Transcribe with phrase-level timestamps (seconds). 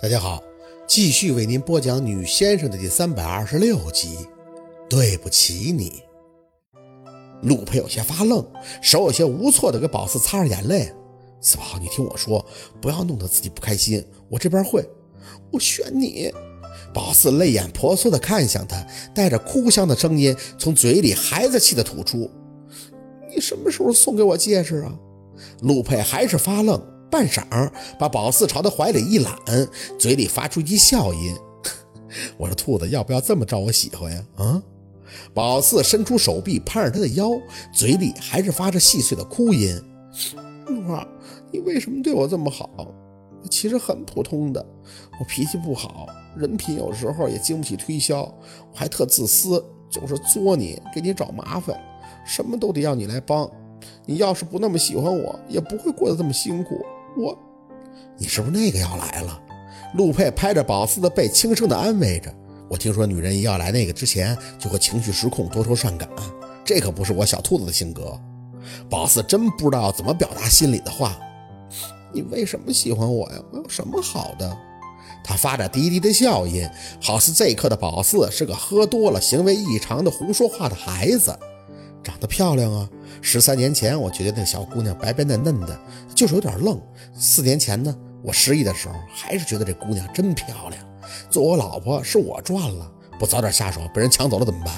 [0.00, 0.40] 大家好，
[0.86, 4.16] 继续为您播讲《女先生》的第三百二十六集。
[4.88, 6.04] 对不起你，
[7.42, 8.46] 陆佩有些发愣，
[8.80, 10.94] 手有些无措的给宝四擦着眼泪。
[11.40, 12.46] 四宝，你听我说，
[12.80, 14.06] 不要弄得自己不开心。
[14.28, 14.88] 我这边会，
[15.50, 16.32] 我选你。
[16.94, 22.30] 宝四泪眼婆娑的看向他，带着哭腔的声音从嘴里孩子气的吐出
[23.28, 24.96] ：“你什么时候送给我戒指啊？”
[25.62, 26.80] 陆佩还是发愣。
[27.10, 29.34] 半晌，把宝四朝他怀里一揽，
[29.98, 31.34] 嘴里发出一笑音
[32.36, 34.62] ：“我说兔子，要不要这么招我喜欢呀？”啊！
[35.32, 37.30] 宝四伸出手臂攀着他的腰，
[37.72, 39.74] 嘴里还是发着细碎的哭音
[40.68, 41.06] ：“陆儿，
[41.50, 42.68] 你为什么对我这么好？
[43.48, 44.64] 其实很普通的，
[45.18, 46.06] 我脾气不好，
[46.36, 51.74] 人品有时候也经不起推销，我还特自私，总是作你，给你找麻烦，
[52.26, 53.50] 什么都得要你来帮。
[54.04, 56.84] 你要是不那么喜欢我，也不会过得这么辛苦。”
[57.16, 57.36] 我，
[58.16, 59.40] 你是不是那个要来了？
[59.94, 62.32] 陆佩拍着宝四的背，轻声的安慰着。
[62.68, 66.08] 我听说女人一要来那个之前，就会情绪失控，多愁善感，
[66.64, 68.20] 这可不是我小兔子的性格。
[68.90, 71.16] 宝四真不知道怎么表达心里的话。
[72.12, 73.38] 你为什么喜欢我呀？
[73.52, 74.56] 我有什么好的？
[75.24, 76.68] 他发着低低的笑音，
[77.00, 81.38] 好似这一刻的宝四是个喝多了、行为异常的胡说话的孩子。
[82.02, 82.88] 长得漂亮啊！
[83.20, 85.78] 十三年前，我觉得那小姑娘白白嫩嫩的，
[86.14, 86.80] 就是有点愣。
[87.14, 90.84] 四年前呢，我失忆的时候，还是觉得这姑娘真漂亮。
[91.30, 94.74] 做我老婆是我赚了，不早点下手，被人抢走了怎么办？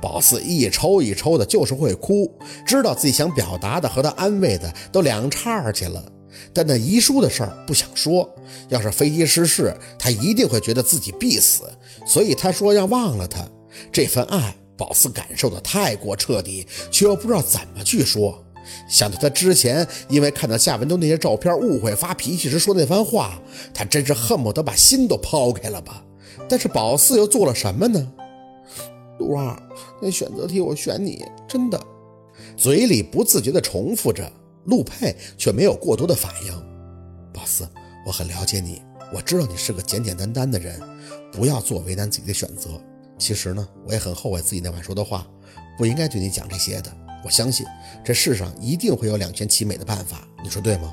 [0.00, 2.30] 宝四一抽一抽的，就是会哭，
[2.66, 6.04] 知道自己想表达的和他安慰的都两岔去了。
[6.52, 8.28] 但那遗书的事儿不想说，
[8.68, 11.64] 要是飞机失事，他一定会觉得自己必死，
[12.04, 13.46] 所以他说要忘了他
[13.90, 14.54] 这份爱。
[14.82, 18.44] 宝四感受的太过彻底，却又不知道怎么去说。
[18.88, 23.40] 想到他之前因为看到夏文东那些照片误会发脾气时说那番话，
[23.72, 26.04] 他真是恨不得把心都抛开了吧。
[26.48, 28.12] 但是宝四又做了什么呢？
[29.20, 29.56] 陆二，
[30.00, 31.80] 那选择题我选你，真的。
[32.56, 34.28] 嘴里不自觉地重复着，
[34.64, 36.52] 陆佩却没有过多的反应。
[37.32, 37.68] 宝四，
[38.04, 38.82] 我很了解你，
[39.14, 40.80] 我知道你是个简简单单的人，
[41.30, 42.68] 不要做为难自己的选择。
[43.18, 45.26] 其实呢，我也很后悔自己那晚说的话，
[45.78, 46.92] 不应该对你讲这些的。
[47.24, 47.64] 我相信
[48.04, 50.92] 这世上一定会有两全其美的办法，你说对吗？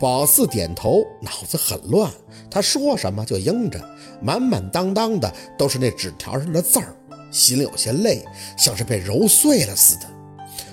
[0.00, 2.10] 宝四点头，脑子很乱，
[2.50, 3.80] 他说什么就应着，
[4.20, 6.96] 满满当当的都是那纸条上的字儿，
[7.30, 8.24] 心里有些累，
[8.58, 10.06] 像是被揉碎了似的。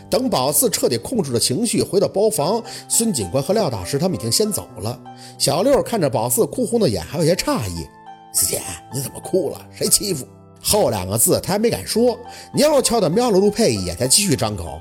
[0.10, 5.00] 等宝四彻底控制了情绪，回到包房，孙警官和廖大师他们已经先走了。
[5.38, 7.88] 小六看着宝四哭红的眼，还有些诧异
[8.34, 8.60] ：“四姐，
[8.92, 9.64] 你怎么哭了？
[9.72, 10.26] 谁欺负？”
[10.62, 12.18] 后两个字他还没敢说，
[12.58, 14.80] 悄悄地瞄了陆佩一眼，才继续张口：“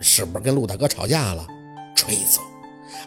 [0.00, 1.46] 是不是跟陆大哥吵架了？”
[1.94, 2.40] 吹走，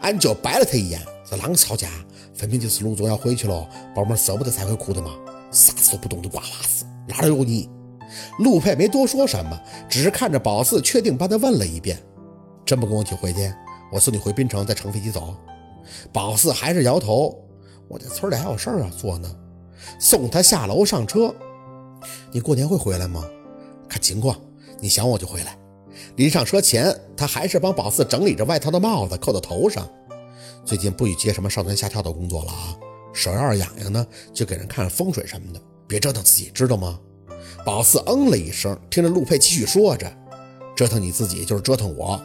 [0.01, 1.89] 俺就白了他一眼：“这啷个吵架？
[2.33, 5.11] 分明就是陆总要回去了，宝妹舍不得才会哭的嘛！
[5.51, 7.69] 啥子都不懂的瓜娃子，哪有你？”
[8.39, 9.59] 陆佩没多说什么，
[9.89, 11.97] 只是看着宝四，确定般的问了一遍
[12.65, 13.51] ：“真不跟我一起回去？
[13.91, 15.35] 我送你回滨城，再乘飞机走。”
[16.13, 17.37] 宝四还是摇头
[17.89, 19.29] ：“我在村里还有事儿要做呢。”
[19.99, 21.33] 送他下楼上车。
[22.33, 23.23] 你过年会回来吗？
[23.87, 24.35] 看情况，
[24.79, 25.55] 你想我就回来。
[26.15, 29.87] 临上车前，他还是帮宝四整理着外套的帽子，扣到头上。
[30.65, 32.75] 最近不许接什么上蹿下跳的工作了啊！
[33.13, 36.99] 手要是痒痒呢，就给人看风水什么的，别折腾自己，知道吗？
[37.63, 40.11] 宝四嗯了一声，听着陆佩继续说着
[40.75, 42.19] ：“折腾你自己就是折腾我。”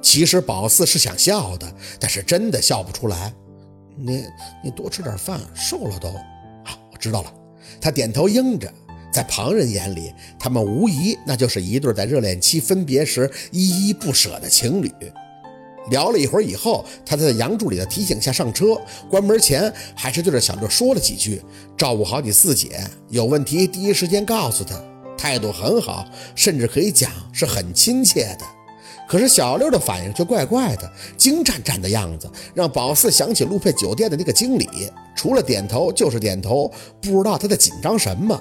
[0.00, 1.70] 其实宝四是想笑的，
[2.00, 3.34] 但是真的笑不出来。
[3.98, 4.24] 你
[4.64, 6.08] 你多吃点饭，瘦了都。
[6.64, 7.34] 好，我知道了。
[7.80, 8.72] 他点头应着。
[9.12, 14.90] 在旁人眼里，他们无疑那就是一对在热恋期分别时依依不舍的情侣。
[15.90, 18.80] 聊了一会儿以后，他在杨助理的提醒下上车，
[19.10, 21.42] 关门前还是对着小六说了几句
[21.76, 24.80] ：“照顾好你四姐，有问题第一时间告诉她。”
[25.18, 28.46] 态度很好，甚至可以讲是很亲切的。
[29.08, 34.68] 可是小六的反应却怪怪的，惊颤颤的样子，让宝四想起陆佩酒店的那个经理，
[35.14, 38.40] 除了点头就是点头，不知道他在紧张什么。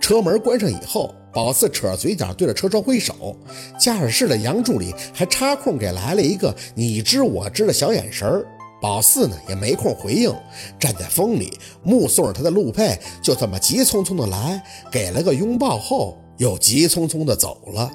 [0.00, 3.36] 车门关上以后，宝四扯着嘴角对着车窗挥手，
[3.78, 8.46] 驾驶室的杨助理还插空给来了一个你知我知的小眼神儿。
[8.82, 10.34] 宝四呢也没空回应，
[10.78, 17.90] 站在风里目送着他的陆佩就这么急匆匆的来，给了个拥抱后又急匆匆的走了。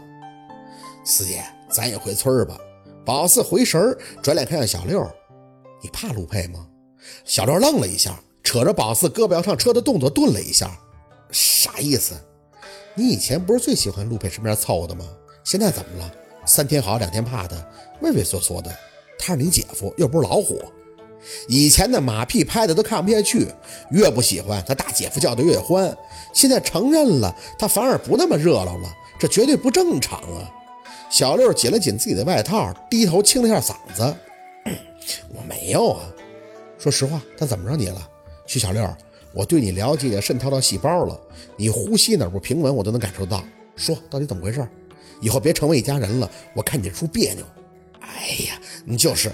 [1.04, 2.58] 四爷，咱也回村儿吧。
[3.04, 5.00] 宝四回神儿，转脸看向小六
[5.82, 6.68] ：“你怕陆佩吗？”
[7.26, 10.80] 小六愣了一下，扯着宝四胳膊要上车的动作顿了一下。
[11.32, 12.14] 啥意思？
[12.94, 15.06] 你以前不是最喜欢陆佩身边凑的吗？
[15.44, 16.12] 现在怎么了？
[16.46, 18.74] 三天好两天怕的，畏畏缩缩的。
[19.18, 20.62] 他是你姐夫，又不是老虎。
[21.48, 23.48] 以前的马屁拍的都看不下去，
[23.90, 25.96] 越不喜欢他大姐夫叫的越欢。
[26.34, 28.90] 现在承认了，他反而不那么热闹了，
[29.20, 30.52] 这绝对不正常啊！
[31.10, 34.16] 小六紧了紧自己的外套，低头清了一下嗓子
[35.34, 36.06] ：“我没有啊，
[36.78, 38.08] 说实话，他怎么着你了？
[38.46, 38.84] 徐小六，
[39.36, 41.20] 我对你了解也渗透到细胞了，
[41.58, 43.44] 你呼吸哪不平稳，我都能感受到。
[43.76, 44.66] 说到底怎么回事？
[45.22, 47.44] 以后别成为一家人了，我看你出别扭。
[48.00, 49.32] 哎呀，你就是。”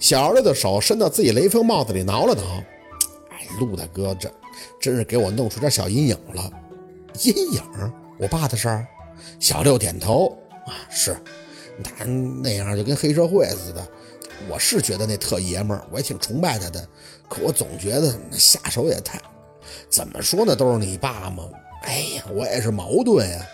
[0.00, 2.62] 小六的手伸到自己雷锋帽子里挠了挠，
[3.30, 4.32] 哎，陆大哥，这
[4.80, 6.50] 真是给我弄出点小阴影了。
[7.24, 7.62] 阴影？
[8.16, 8.86] 我爸的事儿？
[9.40, 11.16] 小六点头，啊，是，
[11.82, 13.88] 他那样就跟黑社会似的。
[14.48, 16.86] 我是觉得那特爷们儿，我也挺崇拜他的，
[17.28, 19.20] 可我总觉得下手也太……
[19.90, 20.54] 怎么说呢？
[20.54, 21.44] 都是你爸嘛。
[21.82, 23.46] 哎呀，我也是矛盾呀。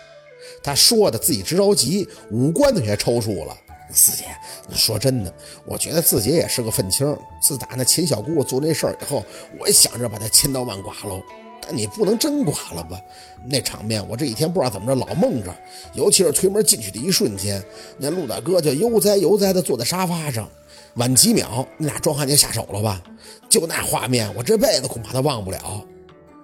[0.63, 3.55] 他说的自己直着急，五官都也抽搐了。
[3.91, 4.25] 四姐，
[4.73, 5.33] 说真的，
[5.65, 7.17] 我觉得自己也是个愤青。
[7.41, 9.23] 自打那秦小姑做那事儿以后，
[9.59, 11.21] 我也想着把她千刀万剐喽。
[11.61, 12.99] 但你不能真剐了吧？
[13.47, 15.55] 那场面，我这一天不知道怎么着老梦着。
[15.93, 17.63] 尤其是推门进去的一瞬间，
[17.97, 20.49] 那陆大哥就悠哉悠哉地坐在沙发上。
[20.95, 23.01] 晚几秒，那俩壮汉就下手了吧？
[23.49, 25.85] 就那画面，我这辈子恐怕都忘不了。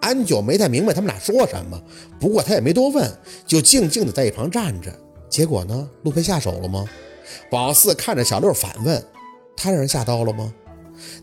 [0.01, 1.81] 安九没太明白他们俩说什么，
[2.19, 3.09] 不过他也没多问，
[3.45, 4.91] 就静静的在一旁站着。
[5.29, 6.85] 结果呢，陆佩下手了吗？
[7.49, 9.01] 宝四看着小六反问
[9.55, 10.53] ：“他让人下刀了吗？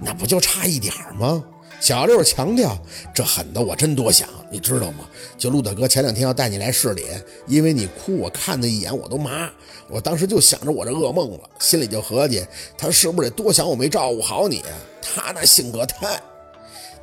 [0.00, 1.44] 那不就差一点吗？”
[1.80, 2.76] 小六强调
[3.14, 5.08] ：“这狠的我真多想，你知道吗？
[5.38, 7.06] 就陆大哥前两天要带你来市里，
[7.46, 9.48] 因为你哭，我看他一眼我都麻。
[9.88, 12.44] 我当时就想着我这噩梦了，心里就合计，
[12.76, 14.62] 他是不是得多想我没照顾好你？
[15.00, 16.20] 他那性格太……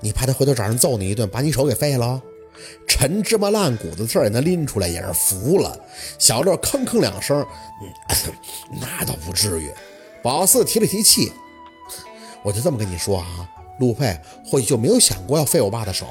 [0.02, 2.22] 你怕他回头找人揍你一顿，把你手给废了？
[2.88, 5.80] 陈芝麻烂谷子刺也能拎出来，也是服了。”
[6.20, 7.46] 小六吭吭两声。
[8.80, 9.72] 那倒不至于。
[10.22, 11.32] 宝四提了提气，
[12.44, 13.50] 我就这么跟你说啊，
[13.80, 16.06] 陆佩或许就没有想过要废我爸的手。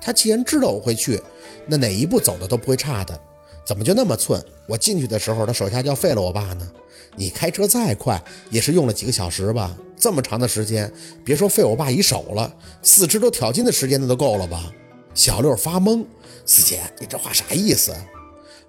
[0.00, 1.20] 他既然知道我会去，
[1.66, 3.18] 那哪一步走的都不会差的。
[3.64, 4.40] 怎么就那么寸？
[4.68, 6.70] 我进去的时候，他手下就要废了我爸呢？
[7.16, 9.76] 你开车再快，也是用了几个小时吧？
[9.96, 10.92] 这么长的时间，
[11.24, 14.72] 别说废我爸一手了，四肢都挑筋的时间那都够了吧？
[15.14, 16.04] 小六发懵，
[16.44, 17.92] 四姐，你这话啥意思？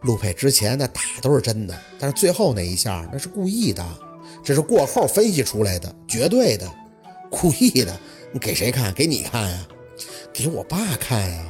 [0.01, 3.85] 陆佩之前那打都是真的，但是最后那一下那是故意的，
[4.43, 6.67] 这是过后分析出来的，绝对的，
[7.29, 7.95] 故意的。
[8.37, 8.93] 给谁看？
[8.93, 9.67] 给你看呀？
[10.33, 11.45] 给我爸看呀？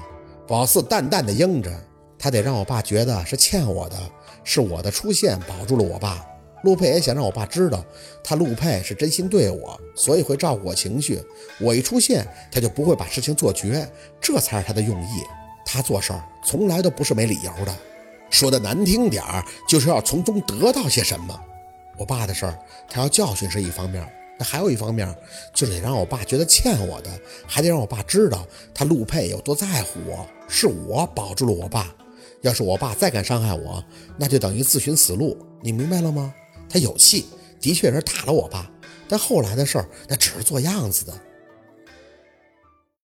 [0.47, 1.69] 宝四淡淡的应着，
[2.17, 3.97] 他得让我爸觉得是欠我的，
[4.43, 6.25] 是我的出现保住了我爸。
[6.63, 7.85] 陆佩也想让我爸知道，
[8.23, 11.21] 他陆佩是真心对我，所以会照顾我情绪。
[11.59, 13.87] 我一出现，他就不会把事情做绝，
[14.19, 15.23] 这才是他的用意。
[15.65, 17.75] 他做事儿从来都不是没理由的。
[18.29, 21.39] 说的难听点儿，就是要从中得到些什么。
[21.97, 22.57] 我爸的事儿，
[22.89, 24.03] 他要教训是一方面，
[24.39, 25.13] 那还有一方面，
[25.53, 27.09] 就得让我爸觉得欠我的，
[27.47, 31.93] 还得让我爸知道他陆佩有多在乎我，是我保住了我爸。
[32.41, 33.83] 要是我爸再敢伤害我，
[34.15, 35.35] 那就等于自寻死路。
[35.61, 36.33] 你明白了吗？
[36.69, 37.25] 他有气，
[37.59, 38.69] 的确是打了我爸，
[39.09, 41.13] 但后来的事儿，那只是做样子的。